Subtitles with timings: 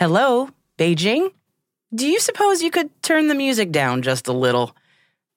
[0.00, 0.48] Hello,
[0.78, 1.30] Beijing?
[1.94, 4.74] Do you suppose you could turn the music down just a little?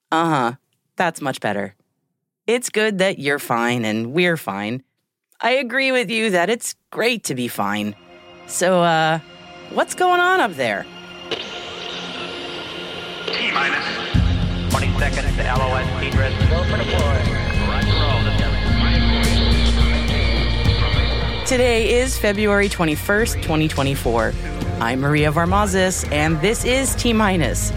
[0.09, 0.53] Uh huh,
[0.95, 1.75] that's much better.
[2.47, 4.81] It's good that you're fine and we're fine.
[5.42, 7.94] I agree with you that it's great to be fine.
[8.47, 9.20] So, uh,
[9.73, 10.86] what's going on up there?
[13.25, 13.86] T minus
[14.72, 16.50] 20 seconds to LOS risk.
[16.50, 17.33] Go for deploy.
[21.45, 24.33] Today is February 21st, 2024.
[24.80, 27.72] I'm Maria Varmazis, and this is T Minus.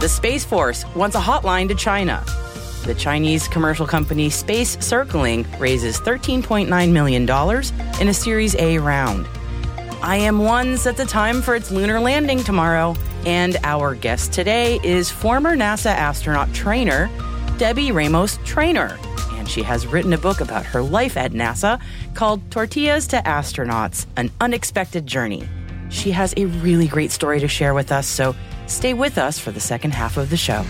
[0.00, 2.24] The Space Force wants a hotline to China.
[2.86, 7.24] The Chinese commercial company Space Circling raises $13.9 million
[8.00, 9.28] in a Series A round.
[10.06, 12.94] IM-1 sets a time for its lunar landing tomorrow,
[13.24, 17.10] and our guest today is former NASA astronaut trainer
[17.58, 18.96] Debbie Ramos Trainor,
[19.32, 21.80] and she has written a book about her life at NASA
[22.14, 25.48] called Tortillas to Astronauts: An Unexpected Journey.
[25.88, 28.32] She has a really great story to share with us, so
[28.68, 30.64] stay with us for the second half of the show.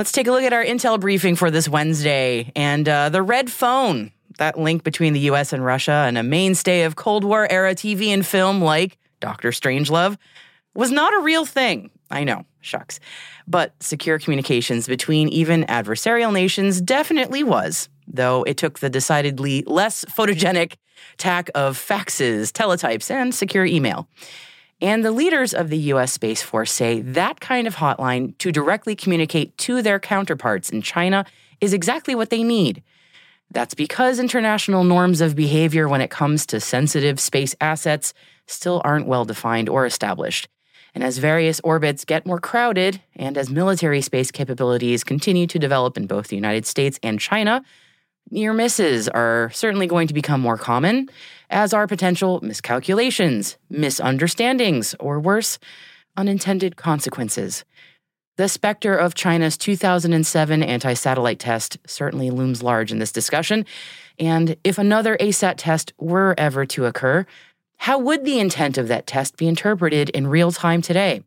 [0.00, 2.52] Let's take a look at our intel briefing for this Wednesday.
[2.56, 6.84] And uh, the red phone, that link between the US and Russia and a mainstay
[6.84, 10.16] of Cold War era TV and film like Doctor Strangelove,
[10.74, 11.90] was not a real thing.
[12.10, 12.98] I know, shucks.
[13.46, 20.06] But secure communications between even adversarial nations definitely was, though it took the decidedly less
[20.06, 20.76] photogenic
[21.18, 24.08] tack of faxes, teletypes, and secure email.
[24.80, 28.96] And the leaders of the US Space Force say that kind of hotline to directly
[28.96, 31.26] communicate to their counterparts in China
[31.60, 32.82] is exactly what they need.
[33.50, 38.14] That's because international norms of behavior when it comes to sensitive space assets
[38.46, 40.48] still aren't well defined or established.
[40.94, 45.96] And as various orbits get more crowded, and as military space capabilities continue to develop
[45.96, 47.62] in both the United States and China,
[48.30, 51.08] near misses are certainly going to become more common
[51.50, 55.58] as are potential miscalculations, misunderstandings, or worse,
[56.16, 57.64] unintended consequences.
[58.36, 63.66] The specter of China's 2007 anti satellite test certainly looms large in this discussion.
[64.18, 67.26] And if another ASAT test were ever to occur,
[67.76, 71.22] how would the intent of that test be interpreted in real time today?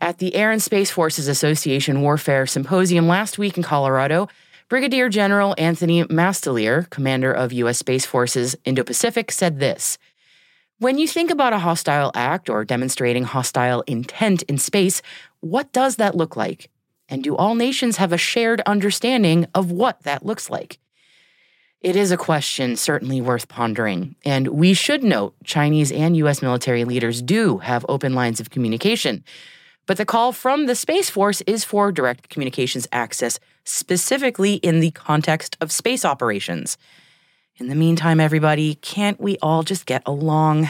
[0.00, 4.28] At the Air and Space Forces Association Warfare Symposium last week in Colorado,
[4.68, 7.78] Brigadier General Anthony Mastalir, commander of U.S.
[7.78, 9.96] Space Forces Indo Pacific, said this
[10.78, 15.00] When you think about a hostile act or demonstrating hostile intent in space,
[15.40, 16.68] what does that look like?
[17.08, 20.78] And do all nations have a shared understanding of what that looks like?
[21.80, 26.42] It is a question certainly worth pondering, and we should note Chinese and U.S.
[26.42, 29.24] military leaders do have open lines of communication.
[29.88, 34.90] But the call from the Space Force is for direct communications access, specifically in the
[34.90, 36.76] context of space operations.
[37.56, 40.68] In the meantime, everybody, can't we all just get along?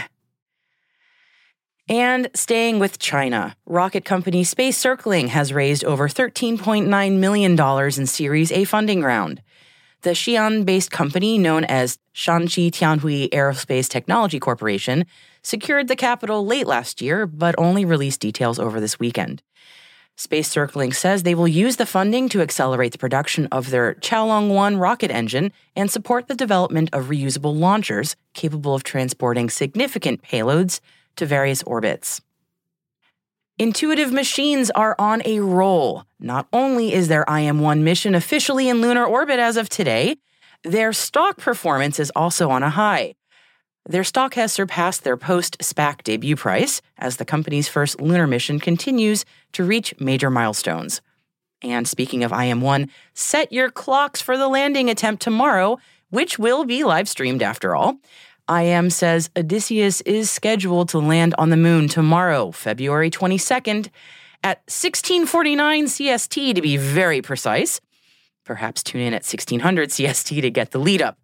[1.88, 7.60] And staying with China, rocket company Space Circling has raised over $13.9 million
[7.98, 9.42] in Series A funding round.
[10.02, 15.06] the Xi'an based company known as Shanxi Tianhui Aerospace Technology Corporation
[15.48, 19.42] secured the capital late last year, but only released details over this weekend.
[20.14, 24.50] Space Circling says they will use the funding to accelerate the production of their Chaolong
[24.50, 30.80] 1 rocket engine and support the development of reusable launchers capable of transporting significant payloads
[31.16, 32.20] to various orbits.
[33.58, 36.04] Intuitive machines are on a roll.
[36.20, 40.16] Not only is their IM-1 mission officially in lunar orbit as of today,
[40.62, 43.14] their stock performance is also on a high.
[43.88, 48.60] Their stock has surpassed their post SPAC debut price as the company's first lunar mission
[48.60, 51.00] continues to reach major milestones.
[51.62, 55.78] And speaking of IM1, set your clocks for the landing attempt tomorrow,
[56.10, 57.96] which will be live streamed after all.
[58.50, 63.88] IM says Odysseus is scheduled to land on the moon tomorrow, February 22nd,
[64.44, 67.80] at 1649 CST to be very precise.
[68.44, 71.18] Perhaps tune in at 1600 CST to get the lead up.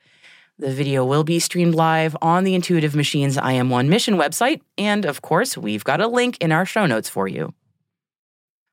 [0.57, 5.21] The video will be streamed live on the Intuitive Machines IM1 mission website, and of
[5.21, 7.55] course, we've got a link in our show notes for you.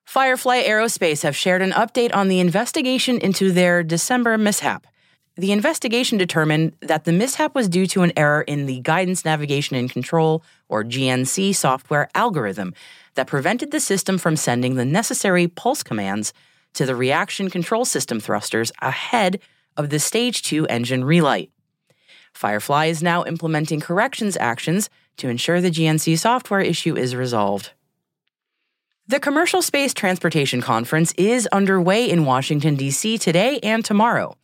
[0.06, 4.86] Firefly Aerospace have shared an update on the investigation into their December mishap.
[5.38, 9.76] The investigation determined that the mishap was due to an error in the Guidance Navigation
[9.76, 12.76] and Control, or GNC, software algorithm
[13.16, 16.32] that prevented the system from sending the necessary pulse commands
[16.74, 19.40] to the reaction control system thrusters ahead
[19.76, 21.50] of the Stage 2 engine relight.
[22.34, 27.72] Firefly is now implementing corrections actions to ensure the GNC software issue is resolved.
[29.08, 33.18] The Commercial Space Transportation Conference is underway in Washington, D.C.
[33.18, 34.36] today and tomorrow.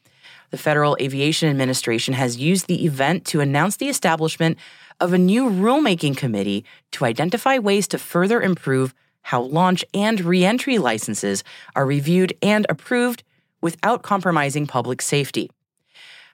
[0.49, 4.57] The Federal Aviation Administration has used the event to announce the establishment
[4.99, 10.77] of a new rulemaking committee to identify ways to further improve how launch and reentry
[10.77, 11.43] licenses
[11.75, 13.23] are reviewed and approved
[13.61, 15.49] without compromising public safety.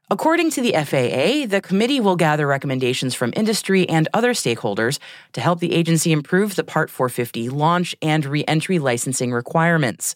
[0.09, 5.00] According to the FAA, the committee will gather recommendations from industry and other stakeholders
[5.31, 10.15] to help the agency improve the Part 450 launch and reentry licensing requirements.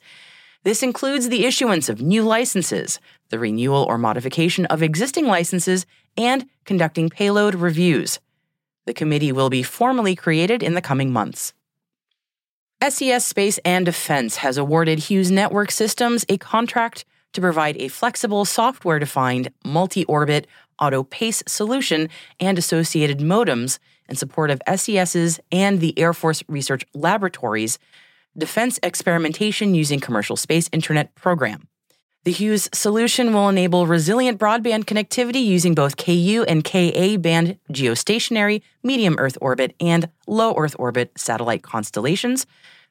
[0.64, 3.00] This includes the issuance of new licenses,
[3.30, 5.86] the renewal or modification of existing licenses,
[6.18, 8.20] and conducting payload reviews.
[8.86, 11.54] The committee will be formally created in the coming months.
[12.88, 18.46] SES Space and Defense has awarded Hughes Network Systems a contract to provide a flexible
[18.46, 20.48] software defined multi orbit
[20.80, 22.10] Auto-PACE solution
[22.40, 27.80] and associated modems in support of SES's and the Air Force Research Laboratories
[28.38, 31.68] Defense Experimentation Using Commercial Space Internet program.
[32.24, 38.62] The Hughes solution will enable resilient broadband connectivity using both KU and KA band geostationary,
[38.84, 42.46] medium Earth orbit, and low Earth orbit satellite constellations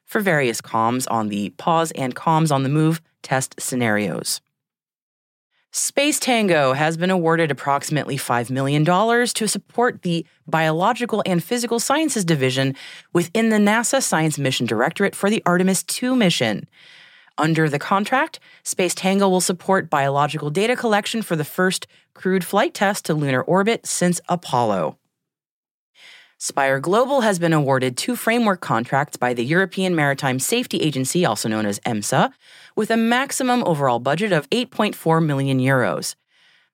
[0.07, 4.41] for various comms on the pause and comms on the move test scenarios.
[5.71, 12.25] Space Tango has been awarded approximately $5 million to support the Biological and Physical Sciences
[12.25, 12.73] Division
[13.13, 16.67] within the NASA Science Mission Directorate for the Artemis II mission.
[17.37, 22.73] Under the contract, Space Tango will support biological data collection for the first crewed flight
[22.73, 24.97] test to lunar orbit since Apollo.
[26.39, 31.49] Spire Global has been awarded two framework contracts by the European Maritime Safety Agency, also
[31.49, 32.31] known as EMSA,
[32.75, 36.13] with a maximum overall budget of 8.4 million euros.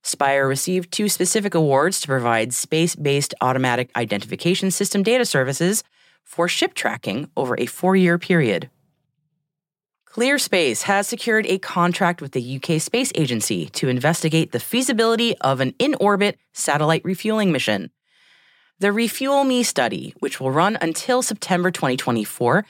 [0.01, 5.81] Spire received two specific awards to provide space based automatic identification system data services
[6.25, 8.69] for ship tracking over a four year period.
[10.05, 15.61] ClearSpace has secured a contract with the UK Space Agency to investigate the feasibility of
[15.61, 17.89] an in orbit satellite refueling mission.
[18.83, 22.65] The Refuel Me study, which will run until September 2024,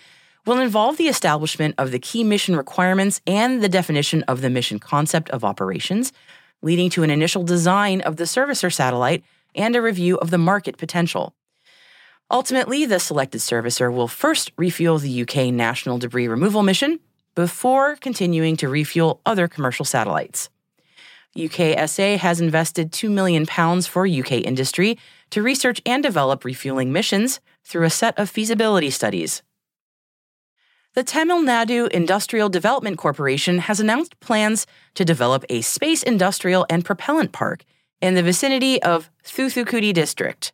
[0.46, 4.77] will involve the establishment of the key mission requirements and the definition of the mission
[4.77, 6.13] concept of operations,
[6.62, 9.24] leading to an initial design of the servicer satellite
[9.55, 11.34] and a review of the market potential.
[12.29, 17.00] Ultimately, the selected servicer will first refuel the UK National Debris Removal Mission
[17.34, 20.51] before continuing to refuel other commercial satellites.
[21.38, 24.98] UKSA has invested £2 million for UK industry
[25.32, 29.42] to research and develop refueling missions through a set of feasibility studies.
[30.94, 36.86] The Tamil Nadu Industrial Development Corporation has announced plans to develop a space industrial and
[36.86, 37.63] propellant park
[38.00, 40.52] in the vicinity of Thoothukudi district.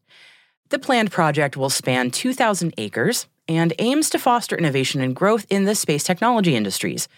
[0.70, 5.66] The planned project will span 2,000 acres and aims to foster innovation and growth in
[5.66, 7.10] the space technology industries,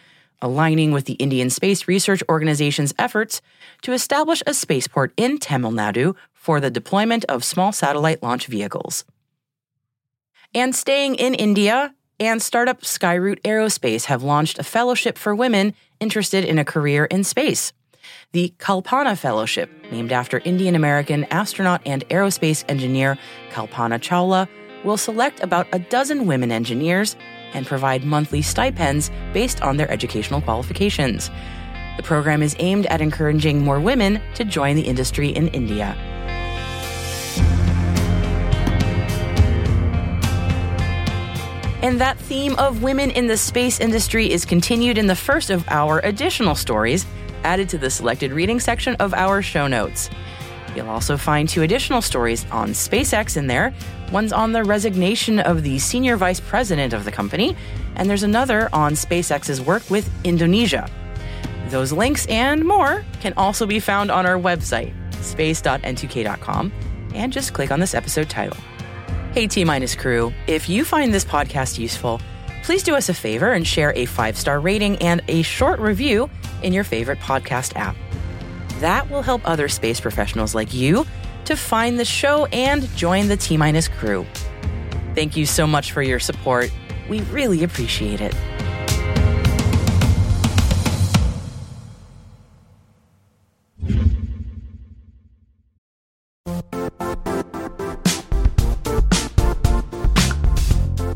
[0.41, 3.41] aligning with the Indian Space Research Organization's efforts
[3.81, 9.05] to establish a spaceport in Tamil Nadu for the deployment of small satellite launch vehicles.
[10.53, 16.45] And staying in India, and startup Skyroot Aerospace have launched a fellowship for women interested
[16.45, 17.73] in a career in space.
[18.31, 23.17] The Kalpana Fellowship, named after Indian American astronaut and aerospace engineer
[23.51, 24.47] Kalpana Chawla,
[24.83, 27.15] will select about a dozen women engineers
[27.53, 31.29] and provide monthly stipends based on their educational qualifications.
[31.97, 35.95] The program is aimed at encouraging more women to join the industry in India.
[41.83, 45.67] And that theme of women in the space industry is continued in the first of
[45.67, 47.07] our additional stories
[47.43, 50.09] added to the selected reading section of our show notes.
[50.75, 53.73] You'll also find two additional stories on SpaceX in there.
[54.11, 57.55] One's on the resignation of the senior vice president of the company,
[57.95, 60.89] and there's another on SpaceX's work with Indonesia.
[61.69, 66.71] Those links and more can also be found on our website, space.n2k.com,
[67.13, 68.57] and just click on this episode title.
[69.33, 72.19] Hey, T Minus crew, if you find this podcast useful,
[72.63, 76.29] please do us a favor and share a five star rating and a short review
[76.63, 77.95] in your favorite podcast app.
[78.81, 81.05] That will help other space professionals like you
[81.45, 84.25] to find the show and join the T Minus crew.
[85.13, 86.71] Thank you so much for your support.
[87.07, 88.35] We really appreciate it.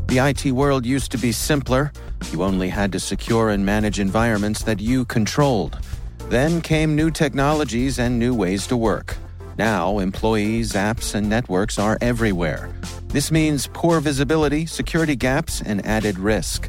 [0.06, 1.92] The IT world used to be simpler.
[2.30, 5.80] You only had to secure and manage environments that you controlled.
[6.28, 9.16] Then came new technologies and new ways to work.
[9.56, 12.68] Now, employees, apps, and networks are everywhere.
[13.08, 16.68] This means poor visibility, security gaps, and added risk.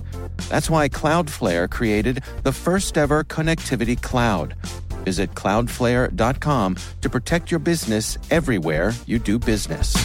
[0.50, 4.56] That's why Cloudflare created the first ever connectivity cloud.
[5.04, 9.96] Visit cloudflare.com to protect your business everywhere you do business.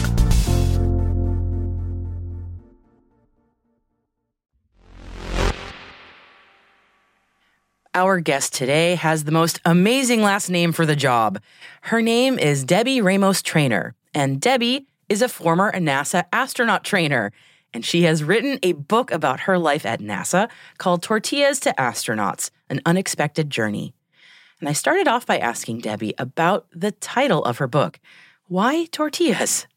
[7.95, 11.39] Our guest today has the most amazing last name for the job.
[11.81, 17.31] Her name is Debbie Ramos Trainor, and Debbie is a former NASA astronaut trainer.
[17.71, 22.49] And she has written a book about her life at NASA called Tortillas to Astronauts
[22.67, 23.93] An Unexpected Journey.
[24.59, 27.99] And I started off by asking Debbie about the title of her book.
[28.47, 29.67] Why tortillas?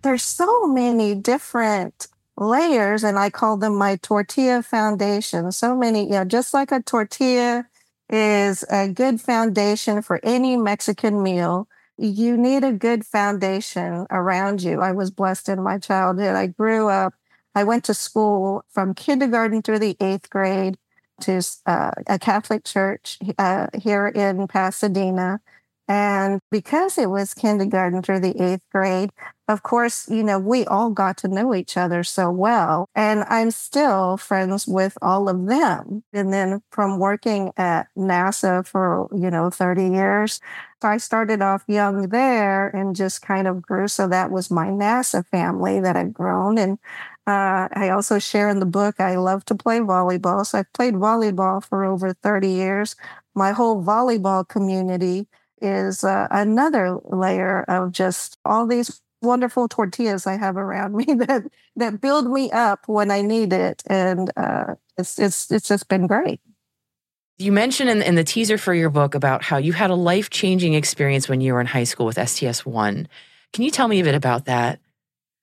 [0.00, 2.08] There's so many different
[2.40, 5.52] layers and I call them my tortilla foundation.
[5.52, 7.66] So many, you know, just like a tortilla
[8.08, 11.68] is a good foundation for any Mexican meal.
[11.98, 14.80] You need a good foundation around you.
[14.80, 16.34] I was blessed in my childhood.
[16.34, 17.14] I grew up,
[17.54, 20.78] I went to school from kindergarten through the eighth grade
[21.20, 25.40] to uh, a Catholic church uh, here in Pasadena.
[25.90, 29.10] And because it was kindergarten through the eighth grade,
[29.48, 32.88] of course, you know, we all got to know each other so well.
[32.94, 36.04] And I'm still friends with all of them.
[36.12, 40.38] And then from working at NASA for, you know, 30 years,
[40.80, 43.88] I started off young there and just kind of grew.
[43.88, 46.56] So that was my NASA family that I've grown.
[46.56, 46.78] And
[47.26, 50.46] uh, I also share in the book, I love to play volleyball.
[50.46, 52.94] So I've played volleyball for over 30 years.
[53.34, 55.26] My whole volleyball community
[55.60, 61.44] is uh, another layer of just all these wonderful tortillas I have around me that
[61.76, 66.06] that build me up when I need it, and uh, it's it's it's just been
[66.06, 66.40] great.
[67.38, 70.28] You mentioned in, in the teaser for your book about how you had a life
[70.28, 73.08] changing experience when you were in high school with STS one.
[73.54, 74.78] Can you tell me a bit about that?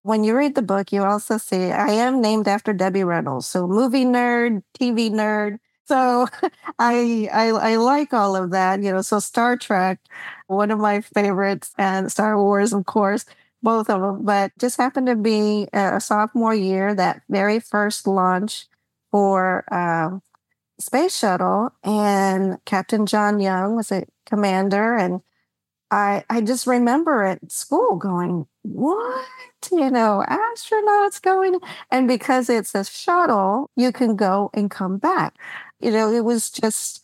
[0.04, 3.68] When you read the book, you also see I am named after Debbie Reynolds, so
[3.68, 5.58] movie nerd, TV nerd.
[5.88, 6.28] So
[6.80, 9.02] I, I I like all of that, you know.
[9.02, 10.00] So Star Trek,
[10.48, 13.26] one of my favorites, and Star Wars, of course,
[13.64, 14.24] both of them.
[14.26, 18.68] But just happened to be a sophomore year, that very first launch
[19.12, 20.20] for uh,
[20.80, 25.22] space shuttle, and Captain John Young was a commander, and
[25.92, 29.26] I I just remember at school going, what?
[29.72, 31.60] You know, astronauts going,
[31.92, 35.36] and because it's a shuttle, you can go and come back.
[35.80, 37.04] You know, it was just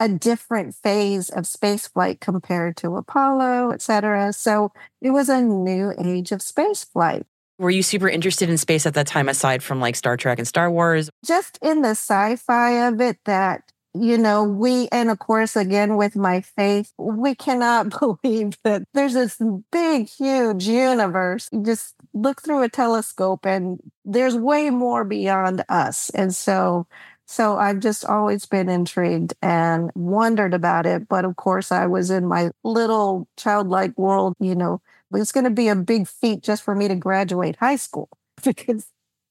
[0.00, 4.32] a different phase of spaceflight compared to Apollo, et cetera.
[4.32, 7.24] So it was a new age of spaceflight.
[7.58, 10.48] Were you super interested in space at that time, aside from like Star Trek and
[10.48, 11.08] Star Wars?
[11.24, 15.96] Just in the sci fi of it, that, you know, we, and of course, again,
[15.96, 19.40] with my faith, we cannot believe that there's this
[19.70, 21.48] big, huge universe.
[21.52, 26.10] You just look through a telescope and there's way more beyond us.
[26.10, 26.88] And so
[27.26, 31.08] so I've just always been intrigued and wondered about it.
[31.08, 34.80] But of course, I was in my little childlike world, you know,
[35.14, 38.08] it's going to be a big feat just for me to graduate high school
[38.44, 38.86] because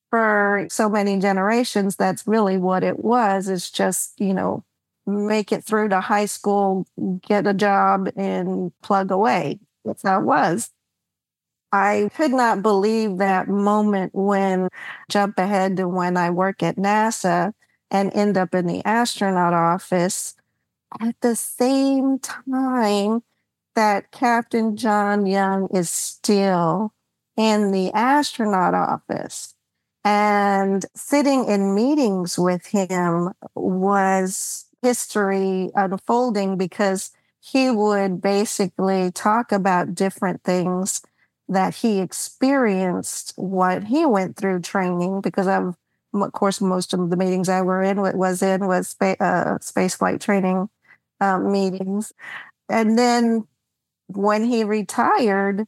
[0.10, 3.50] for so many generations, that's really what it was.
[3.50, 4.64] It's just, you know,
[5.06, 6.86] make it through to high school,
[7.28, 9.60] get a job, and plug away.
[9.86, 10.72] That's how it was.
[11.72, 14.70] I could not believe that moment when
[15.10, 17.54] jump ahead to when I work at NASA
[17.94, 20.36] and end up in the astronaut office
[21.00, 23.24] at the same time
[23.76, 26.94] that Captain John Young is still
[27.38, 29.56] in the astronaut office.
[30.04, 39.96] And sitting in meetings with him was history unfolding because he would basically talk about
[39.96, 41.02] different things
[41.48, 45.76] that he experienced, what he went through training, because of,
[46.14, 49.96] of course, most of the meetings I were in, was in was space, uh, space
[49.96, 50.70] flight training
[51.20, 52.14] um, meetings.
[52.70, 53.48] And then
[54.08, 55.66] when he retired,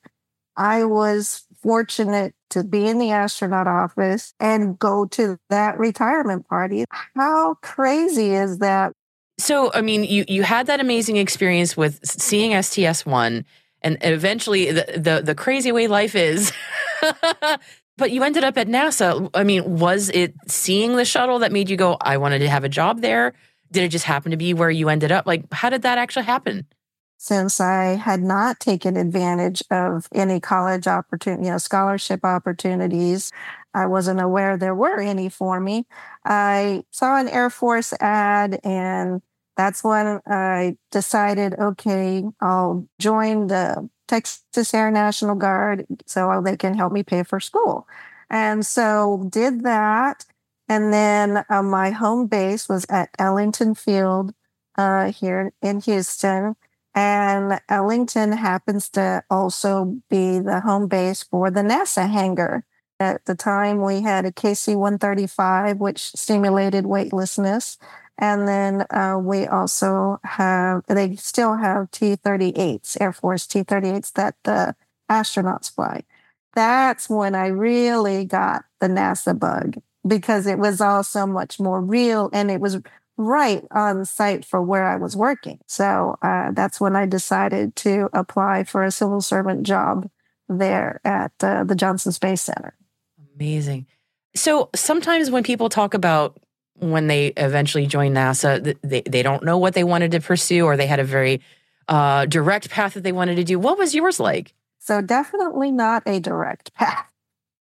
[0.56, 6.86] I was fortunate to be in the astronaut office and go to that retirement party.
[7.16, 8.94] How crazy is that?
[9.38, 13.46] So, I mean, you you had that amazing experience with seeing STS one,
[13.82, 16.54] and eventually the the, the crazy way life is.
[17.98, 19.30] but you ended up at NASA.
[19.34, 22.64] I mean, was it seeing the shuttle that made you go, "I wanted to have
[22.64, 23.34] a job there"?
[23.72, 25.26] Did it just happen to be where you ended up?
[25.26, 26.68] Like, how did that actually happen?
[27.18, 33.32] since I had not taken advantage of any college opportunity, you know, scholarship opportunities.
[33.74, 35.86] I wasn't aware there were any for me.
[36.24, 39.22] I saw an Air Force ad and
[39.58, 46.76] that's when I decided, okay, I'll join the Texas Air National Guard so they can
[46.76, 47.88] help me pay for school.
[48.30, 50.26] And so did that.
[50.68, 54.34] And then uh, my home base was at Ellington Field
[54.78, 56.56] uh, here in Houston.
[56.96, 62.64] And Ellington happens to also be the home base for the NASA hangar.
[63.00, 67.78] At the time, we had a KC 135, which stimulated weightlessness.
[68.18, 74.14] And then uh, we also have, they still have T 38s, Air Force T 38s
[74.14, 74.76] that the
[75.12, 76.04] astronauts fly.
[76.54, 79.76] That's when I really got the NASA bug
[80.08, 82.78] because it was all so much more real and it was
[83.18, 85.60] right on site for where I was working.
[85.68, 90.10] So uh, that's when I decided to apply for a civil servant job
[90.48, 92.76] there at uh, the Johnson Space Center.
[93.36, 93.88] Amazing.
[94.36, 96.38] So sometimes when people talk about
[96.80, 100.78] when they eventually joined NASA, they, they don't know what they wanted to pursue or
[100.78, 101.42] they had a very
[101.88, 103.60] uh, direct path that they wanted to do.
[103.60, 104.54] What was yours like?
[104.80, 107.12] So definitely not a direct path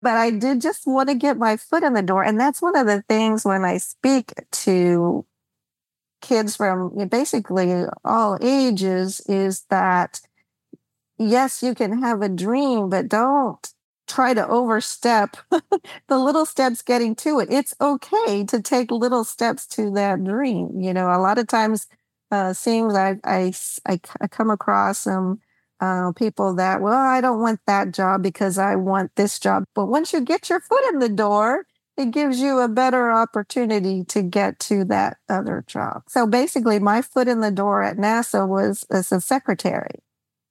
[0.02, 2.24] but I did just want to get my foot in the door.
[2.24, 5.26] And that's one of the things when I speak to
[6.22, 10.22] kids from basically all ages is that
[11.18, 13.74] yes, you can have a dream, but don't
[14.10, 15.38] try to overstep
[16.08, 17.50] the little steps getting to it.
[17.52, 20.82] It's okay to take little steps to that dream.
[20.82, 21.88] You know, a lot of times,
[22.32, 23.54] uh, seems I, I,
[23.88, 25.40] I, I come across some
[25.80, 29.64] uh, people that, well, I don't want that job because I want this job.
[29.74, 31.66] But once you get your foot in the door,
[31.98, 36.04] it gives you a better opportunity to get to that other job.
[36.08, 40.00] So basically, my foot in the door at NASA was as a secretary.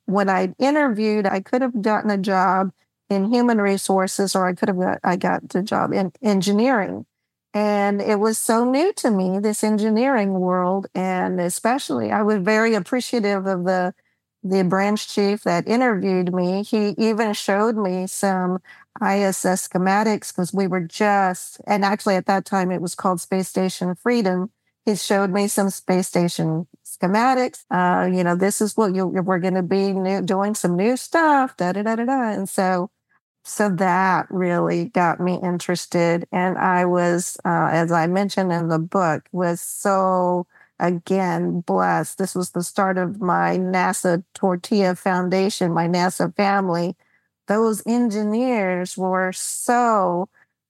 [0.07, 2.73] When I interviewed, I could have gotten a job
[3.11, 7.07] in human resources, or I could have got I got the job in engineering.
[7.55, 10.87] And it was so new to me, this engineering world.
[10.94, 13.94] And especially, I was very appreciative of the
[14.42, 16.62] the branch chief that interviewed me.
[16.62, 18.59] He even showed me some
[19.01, 23.49] ISS schematics because we were just, and actually at that time it was called Space
[23.49, 24.51] Station Freedom.
[24.85, 27.64] He showed me some space station schematics.
[27.71, 30.97] Uh, you know, this is what you, we're going to be new, doing some new
[30.97, 32.31] stuff, da da da da da.
[32.31, 32.90] And so,
[33.48, 36.26] so that really got me interested.
[36.32, 40.46] And I was, uh, as I mentioned in the book, was so
[40.78, 42.18] again blessed.
[42.18, 46.96] This was the start of my NASA Tortilla Foundation, my NASA family
[47.46, 50.28] those engineers were so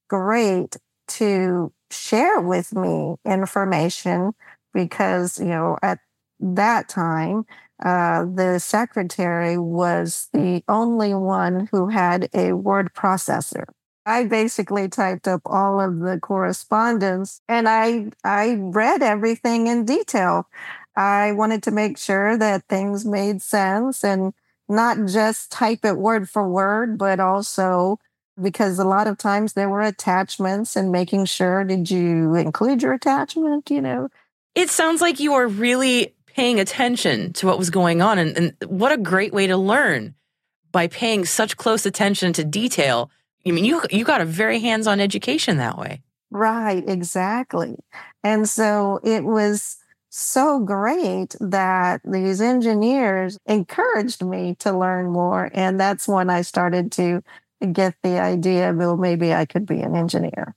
[0.08, 0.76] great
[1.08, 4.32] to share with me information
[4.72, 5.98] because, you know, at
[6.40, 7.44] that time,
[7.84, 13.64] uh, the secretary was the only one who had a word processor.
[14.04, 20.48] I basically typed up all of the correspondence and I I read everything in detail.
[20.96, 24.32] I wanted to make sure that things made sense and
[24.68, 27.98] not just type it word for word, but also
[28.40, 32.92] because a lot of times there were attachments and making sure did you include your
[32.94, 34.08] attachment, you know?
[34.54, 38.18] It sounds like you are really paying attention to what was going on.
[38.18, 40.14] And, and what a great way to learn
[40.70, 43.10] by paying such close attention to detail
[43.46, 46.02] I mean, you you got a very hands-on education that way.
[46.30, 47.76] Right, exactly.
[48.22, 49.78] And so it was
[50.10, 55.50] so great that these engineers encouraged me to learn more.
[55.54, 57.22] And that's when I started to
[57.72, 60.54] get the idea, well, maybe I could be an engineer.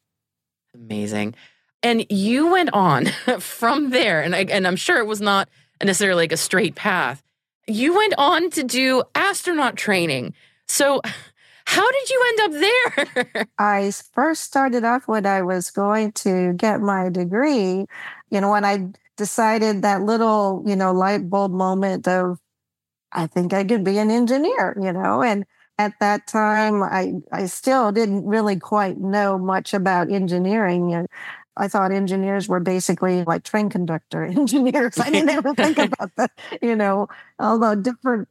[0.73, 1.35] Amazing.
[1.83, 3.05] And you went on
[3.39, 5.49] from there, and, I, and I'm sure it was not
[5.85, 7.23] necessarily like a straight path.
[7.67, 10.33] You went on to do astronaut training.
[10.67, 11.01] So,
[11.65, 13.47] how did you end up there?
[13.57, 17.85] I first started off when I was going to get my degree.
[18.29, 22.39] You know, when I decided that little, you know, light bulb moment of,
[23.11, 25.45] I think I could be an engineer, you know, and
[25.77, 31.07] at that time, I, I still didn't really quite know much about engineering.
[31.57, 34.97] I thought engineers were basically like train conductor engineers.
[34.97, 37.07] I didn't ever think about that, you know,
[37.39, 38.27] although different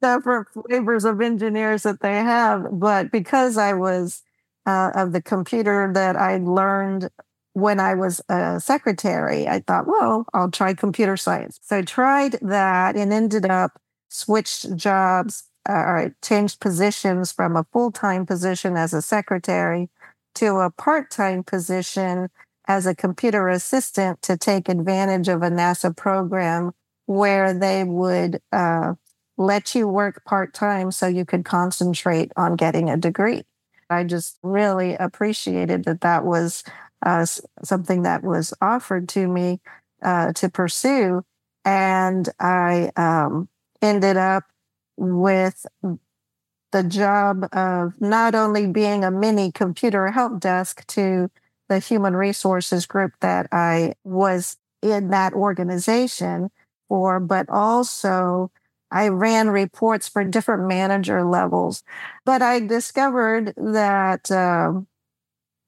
[0.00, 2.66] different flavors of engineers that they have.
[2.72, 4.22] But because I was
[4.66, 7.08] uh, of the computer that I learned
[7.54, 11.58] when I was a secretary, I thought, well, I'll try computer science.
[11.62, 17.66] So I tried that and ended up switched jobs uh, or changed positions from a
[17.72, 19.90] full time position as a secretary
[20.34, 22.28] to a part time position
[22.66, 26.72] as a computer assistant to take advantage of a NASA program
[27.06, 28.94] where they would uh,
[29.36, 33.42] let you work part time so you could concentrate on getting a degree.
[33.90, 36.64] I just really appreciated that that was
[37.04, 37.26] uh,
[37.62, 39.60] something that was offered to me
[40.02, 41.22] uh, to pursue.
[41.64, 43.48] And I um,
[43.80, 44.44] ended up
[44.96, 45.66] with
[46.72, 51.30] the job of not only being a mini computer help desk to
[51.68, 56.50] the human resources group that I was in that organization
[56.88, 58.50] for, but also
[58.90, 61.82] I ran reports for different manager levels.
[62.24, 64.86] But I discovered that um,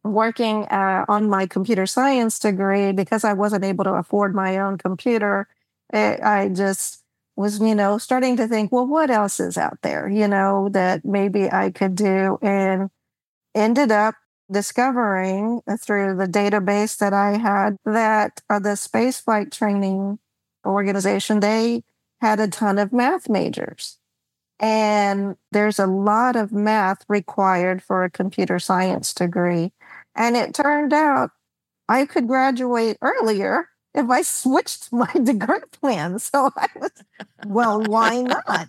[0.04, 4.78] working uh, on my computer science degree, because I wasn't able to afford my own
[4.78, 5.48] computer,
[5.92, 7.03] it, eh, I just
[7.36, 11.04] was, you know, starting to think, well, what else is out there, you know, that
[11.04, 12.38] maybe I could do?
[12.42, 12.90] And
[13.54, 14.14] ended up
[14.50, 20.18] discovering through the database that I had that uh, the spaceflight training
[20.66, 21.82] organization, they
[22.20, 23.98] had a ton of math majors.
[24.60, 29.72] And there's a lot of math required for a computer science degree.
[30.14, 31.30] And it turned out
[31.88, 36.18] I could graduate earlier if I switched my degree plan.
[36.18, 36.90] So I was,
[37.46, 38.68] well, why not?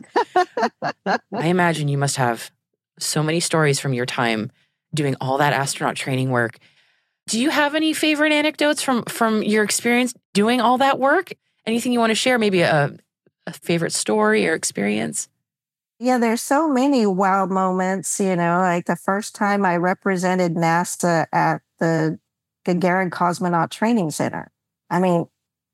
[1.34, 2.52] I imagine you must have
[3.00, 4.52] so many stories from your time
[4.94, 6.58] doing all that astronaut training work.
[7.28, 11.34] Do you have any favorite anecdotes from from your experience doing all that work?
[11.66, 12.38] Anything you want to share?
[12.38, 12.96] Maybe a,
[13.48, 15.28] a favorite story or experience?
[16.00, 18.20] Yeah, there's so many wow moments.
[18.20, 22.20] You know, like the first time I represented NASA at the
[22.66, 24.52] Gagarin Cosmonaut Training Center.
[24.90, 25.28] I mean,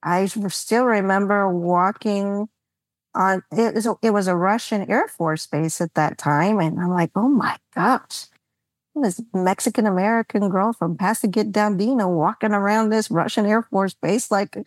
[0.04, 2.50] I still remember walking
[3.14, 6.60] on it was, it was a Russian Air Force base at that time.
[6.60, 8.28] And I'm like, oh my gosh,
[8.96, 14.58] this Mexican American girl from Pasaquet-Dalbina walking around this Russian Air Force base, like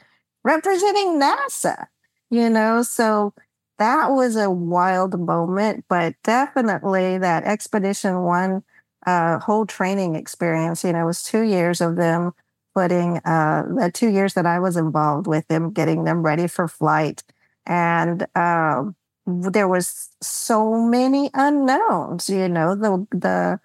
[0.45, 1.87] representing NASA,
[2.31, 2.83] you know?
[2.83, 3.35] So
[3.79, 8.63] that was a wild moment, but definitely that Expedition One
[9.07, 12.33] uh, whole training experience, you know, it was two years of them
[12.75, 16.69] putting uh, the two years that I was involved with them, getting them ready for
[16.69, 17.23] flight.
[17.67, 18.85] And uh,
[19.27, 23.61] there was so many unknowns, you know, the, the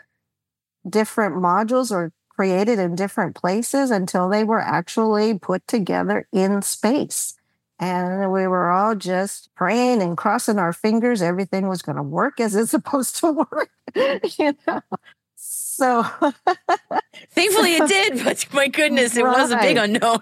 [0.90, 7.36] different modules are created in different places until they were actually put together in space.
[7.80, 12.40] And we were all just praying and crossing our fingers everything was going to work
[12.40, 13.70] as it's supposed to work.
[14.38, 14.82] you know,
[15.80, 16.04] so
[17.32, 19.38] thankfully it did, but my goodness, it right.
[19.38, 20.20] was a big unknown.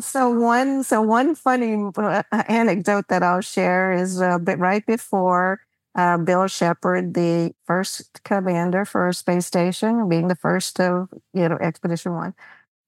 [0.00, 4.84] So one, so one funny uh, anecdote that I'll share is a uh, bit right
[4.84, 5.60] before
[5.94, 11.48] uh, Bill Shepard, the first commander for a space station, being the first of you
[11.48, 12.34] know Expedition One,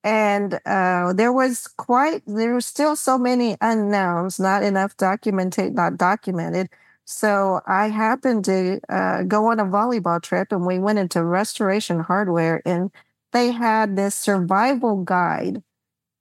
[0.04, 5.96] and uh, there was quite there were still so many unknowns, not enough documented, not
[5.96, 6.68] documented
[7.10, 12.00] so I happened to uh, go on a volleyball trip and we went into restoration
[12.00, 12.90] hardware and
[13.32, 15.62] they had this survival guide.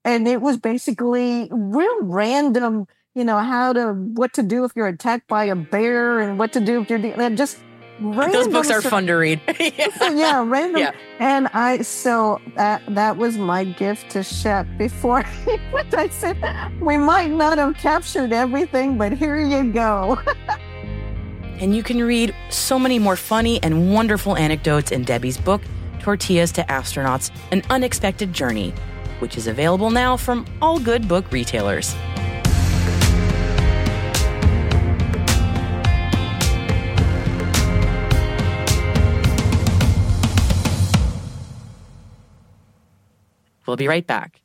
[0.05, 4.87] And it was basically real random, you know, how to, what to do if you're
[4.87, 7.59] attacked by a bear and what to do if you're just
[7.99, 9.41] Random Those books are fun to read.
[9.59, 9.89] yeah.
[9.97, 10.81] So, yeah, random.
[10.83, 10.91] Yeah.
[11.19, 15.23] And I so that that was my gift to Shep before
[15.97, 16.37] I said
[16.79, 20.19] we might not have captured everything, but here you go.
[21.59, 25.61] And you can read so many more funny and wonderful anecdotes in Debbie's book,
[25.99, 28.73] Tortillas to Astronauts An Unexpected Journey,
[29.19, 31.95] which is available now from all good book retailers.
[43.65, 44.41] We'll be right back.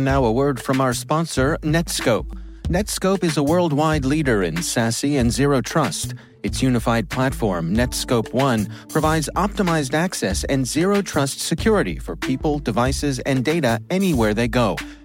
[0.00, 2.32] And now a word from our sponsor, Netskope.
[2.68, 6.14] Netskope is a worldwide leader in SASE and zero trust.
[6.42, 13.18] Its unified platform, Netskope One, provides optimized access and zero trust security for people, devices,
[13.26, 14.78] and data anywhere they go,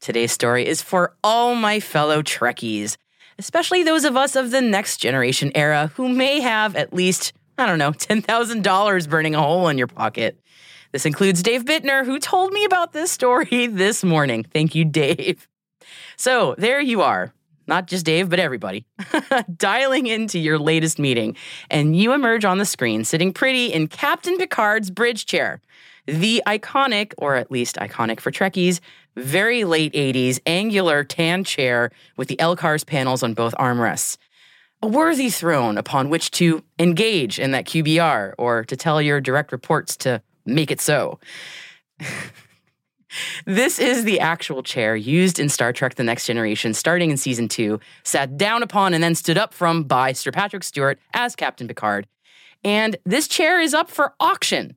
[0.00, 2.96] today's story is for all my fellow Trekkies,
[3.38, 7.66] especially those of us of the next generation era who may have at least, I
[7.66, 10.38] don't know, $10,000 burning a hole in your pocket.
[10.92, 14.44] This includes Dave Bittner, who told me about this story this morning.
[14.44, 15.48] Thank you, Dave.
[16.16, 17.32] So there you are.
[17.68, 18.86] Not just Dave, but everybody,
[19.56, 21.34] dialing into your latest meeting,
[21.68, 25.60] and you emerge on the screen sitting pretty in Captain Picard's bridge chair
[26.06, 28.80] the iconic, or at least iconic for Trekkies,
[29.16, 34.16] very late 80s angular tan chair with the LCARS panels on both armrests.
[34.82, 39.50] A worthy throne upon which to engage in that QBR or to tell your direct
[39.50, 41.18] reports to make it so.
[43.46, 47.48] this is the actual chair used in Star Trek The Next Generation starting in season
[47.48, 51.66] two, sat down upon and then stood up from by Sir Patrick Stewart as Captain
[51.66, 52.06] Picard.
[52.62, 54.76] And this chair is up for auction.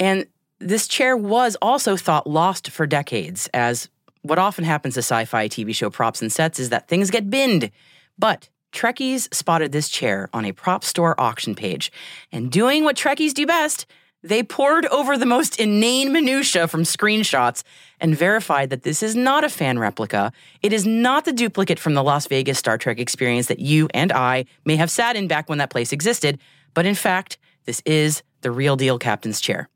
[0.00, 0.26] And
[0.60, 3.88] this chair was also thought lost for decades, as
[4.22, 7.30] what often happens to sci fi TV show props and sets is that things get
[7.30, 7.70] binned.
[8.18, 11.92] But Trekkies spotted this chair on a prop store auction page,
[12.32, 13.86] and doing what Trekkies do best,
[14.22, 17.62] they pored over the most inane minutiae from screenshots
[18.00, 20.32] and verified that this is not a fan replica.
[20.60, 24.10] It is not the duplicate from the Las Vegas Star Trek experience that you and
[24.10, 26.40] I may have sat in back when that place existed,
[26.74, 29.68] but in fact, this is the real deal captain's chair.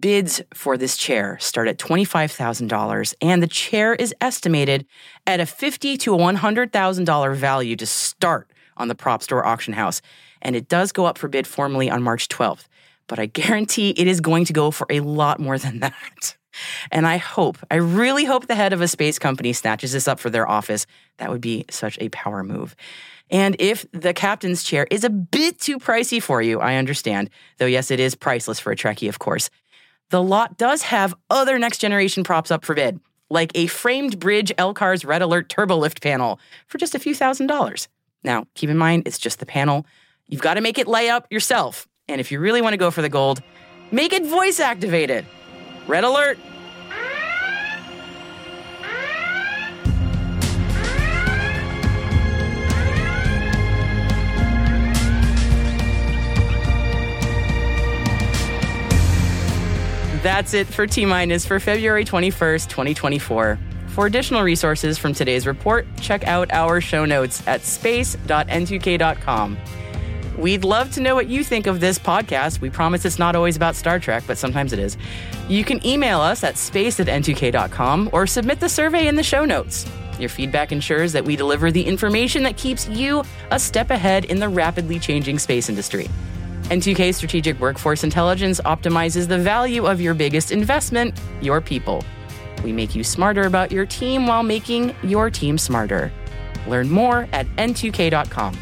[0.00, 4.86] Bids for this chair start at $25,000, and the chair is estimated
[5.26, 10.00] at a 50 to $100,000 value to start on the prop store auction house.
[10.40, 12.68] And it does go up for bid formally on March 12th,
[13.06, 16.36] but I guarantee it is going to go for a lot more than that.
[16.90, 20.20] And I hope, I really hope the head of a space company snatches this up
[20.20, 20.86] for their office.
[21.18, 22.76] That would be such a power move.
[23.30, 27.30] And if the captain's chair is a bit too pricey for you, I understand.
[27.56, 29.48] Though, yes, it is priceless for a Trekkie, of course.
[30.12, 34.52] The lot does have other next generation props up for bid, like a framed bridge
[34.58, 37.88] LCARS Red Alert Turbo Lift panel for just a few thousand dollars.
[38.22, 39.86] Now, keep in mind, it's just the panel.
[40.28, 41.88] You've got to make it lay up yourself.
[42.08, 43.42] And if you really want to go for the gold,
[43.90, 45.24] make it voice activated.
[45.86, 46.38] Red Alert,
[60.22, 63.58] That's it for T Minus for February 21st, 2024.
[63.88, 69.58] For additional resources from today's report, check out our show notes at space.n2k.com.
[70.38, 72.60] We'd love to know what you think of this podcast.
[72.60, 74.96] We promise it's not always about Star Trek, but sometimes it is.
[75.48, 79.44] You can email us at space at n2k.com or submit the survey in the show
[79.44, 79.90] notes.
[80.20, 84.38] Your feedback ensures that we deliver the information that keeps you a step ahead in
[84.38, 86.08] the rapidly changing space industry.
[86.72, 92.02] N2K Strategic Workforce Intelligence optimizes the value of your biggest investment, your people.
[92.64, 96.10] We make you smarter about your team while making your team smarter.
[96.66, 98.56] Learn more at n2k.com.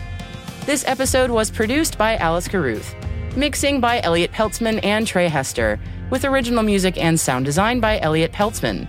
[0.67, 2.97] This episode was produced by Alice Carruth,
[3.37, 5.79] mixing by Elliot Peltzman and Trey Hester,
[6.11, 8.89] with original music and sound design by Elliot Peltzman.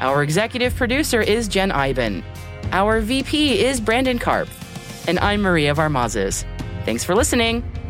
[0.00, 2.24] Our executive producer is Jen Eiben.
[2.72, 4.48] Our VP is Brandon Karp.
[5.06, 6.46] And I'm Maria Varmazis.
[6.86, 7.62] Thanks for listening.